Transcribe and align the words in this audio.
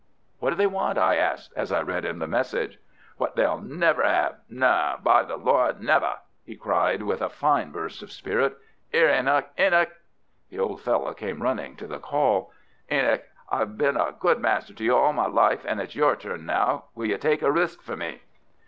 "What 0.39 0.49
do 0.49 0.55
they 0.55 0.65
want?" 0.65 0.97
I 0.97 1.17
asked, 1.17 1.53
as 1.55 1.71
I 1.71 1.83
read 1.83 2.05
him 2.05 2.17
the 2.17 2.25
message. 2.25 2.79
"What 3.17 3.35
they'll 3.35 3.59
never 3.59 4.03
'ave! 4.03 4.35
No, 4.49 4.97
by 5.03 5.21
the 5.21 5.37
Lord, 5.37 5.79
never!" 5.79 6.13
he 6.43 6.55
cried, 6.55 7.03
with 7.03 7.21
a 7.21 7.29
fine 7.29 7.71
burst 7.71 8.01
of 8.01 8.11
spirit. 8.11 8.57
"'Ere, 8.91 9.13
Enoch! 9.13 9.49
Enoch!" 9.59 9.91
The 10.49 10.57
old 10.57 10.81
fellow 10.81 11.13
came 11.13 11.43
running 11.43 11.75
to 11.75 11.85
the 11.85 11.99
call. 11.99 12.51
"Enoch, 12.91 13.25
I've 13.51 13.77
been 13.77 13.95
a 13.95 14.11
good 14.19 14.39
master 14.39 14.73
to 14.73 14.83
you 14.83 14.95
all 14.97 15.13
my 15.13 15.27
life, 15.27 15.63
and 15.67 15.79
it's 15.79 15.93
your 15.93 16.15
turn 16.15 16.47
now. 16.47 16.85
Will 16.95 17.05
you 17.05 17.19
take 17.19 17.43
a 17.43 17.51
risk 17.51 17.83
for 17.83 17.95
me?" 17.95 18.21